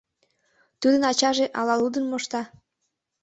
[0.81, 2.41] Тудын ачаже ала лудын мошта.